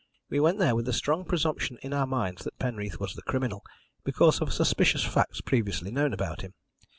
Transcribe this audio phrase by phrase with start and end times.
[0.31, 3.61] "We went there with the strong presumption in our minds that Penreath was the criminal,
[4.03, 6.55] because of suspicious facts previously known about him.